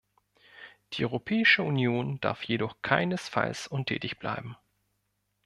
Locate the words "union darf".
1.61-2.41